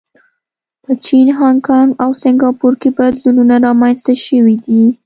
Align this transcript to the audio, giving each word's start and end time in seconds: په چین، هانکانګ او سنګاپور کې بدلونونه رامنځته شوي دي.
په 0.83 0.91
چین، 1.05 1.27
هانکانګ 1.39 1.89
او 2.03 2.09
سنګاپور 2.21 2.73
کې 2.81 2.89
بدلونونه 2.97 3.55
رامنځته 3.65 4.13
شوي 4.25 4.55
دي. 4.65 4.83